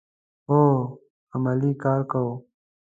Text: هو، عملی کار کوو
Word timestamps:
هو، 0.47 0.61
عملی 1.35 1.71
کار 1.83 2.01
کوو 2.11 2.33